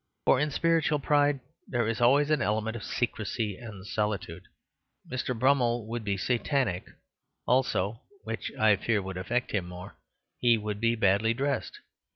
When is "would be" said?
5.87-6.17, 10.57-10.95